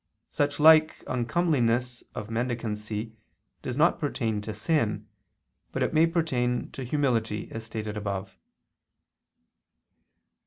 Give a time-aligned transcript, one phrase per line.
[0.31, 3.13] Such like uncomeliness of mendicancy
[3.61, 5.07] does not pertain to sin,
[5.71, 8.35] but it may pertain to humility, as stated above.